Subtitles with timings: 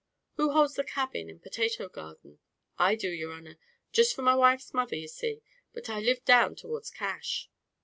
[0.37, 2.39] "Who holds the cabin and potato garden?"
[2.75, 3.59] "I do, your honer,
[3.91, 5.43] jist for my wife's mother, ye see;
[5.73, 7.51] but I live down towards Cash."